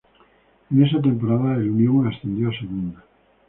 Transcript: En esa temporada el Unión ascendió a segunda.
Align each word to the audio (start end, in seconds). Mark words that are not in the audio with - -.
En 0.71 0.83
esa 0.83 0.99
temporada 0.99 1.57
el 1.57 1.69
Unión 1.69 2.07
ascendió 2.07 2.49
a 2.49 2.57
segunda. 2.59 3.03